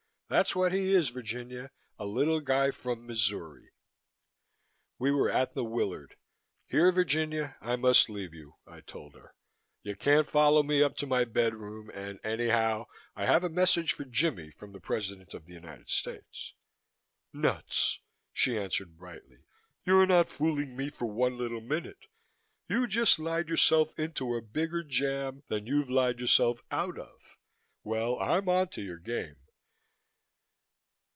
That's 0.33 0.55
what 0.55 0.71
he 0.71 0.93
is, 0.93 1.09
Virginia, 1.09 1.71
a 1.99 2.05
little 2.05 2.39
guy 2.39 2.71
from 2.71 3.05
Missouri." 3.05 3.71
We 4.97 5.11
were 5.11 5.29
at 5.29 5.55
the 5.55 5.65
Willard. 5.65 6.15
"Here, 6.67 6.89
Virginia, 6.93 7.57
I 7.59 7.75
must 7.75 8.09
leave 8.09 8.33
you," 8.33 8.55
I 8.65 8.79
told 8.79 9.13
her. 9.13 9.35
"You 9.83 9.97
can't 9.97 10.25
follow 10.29 10.63
me 10.63 10.81
up 10.81 10.95
to 10.99 11.05
my 11.05 11.25
bedroom 11.25 11.89
and 11.93 12.17
anyhow 12.23 12.85
I 13.13 13.25
have 13.25 13.43
a 13.43 13.49
message 13.49 13.91
for 13.91 14.05
Jimmie 14.05 14.51
from 14.51 14.71
the 14.71 14.79
President 14.79 15.33
of 15.33 15.43
the 15.43 15.53
United 15.53 15.89
States." 15.89 16.53
"Nuts!" 17.33 17.99
she 18.31 18.57
answered 18.57 18.95
brightly. 18.97 19.39
"You're 19.85 20.07
not 20.07 20.29
fooling 20.29 20.77
me 20.77 20.91
for 20.91 21.07
one 21.07 21.37
little 21.37 21.59
minute. 21.59 22.05
You've 22.69 22.87
just 22.89 23.19
lied 23.19 23.49
yourself 23.49 23.91
into 23.99 24.33
a 24.33 24.41
bigger 24.41 24.81
jam 24.81 25.43
than 25.49 25.67
you've 25.67 25.89
lied 25.89 26.21
yourself 26.21 26.61
out 26.71 26.97
of. 26.97 27.37
Well, 27.83 28.17
I'm 28.19 28.47
on 28.47 28.69
to 28.69 28.81
your 28.81 28.97
game." 28.97 29.35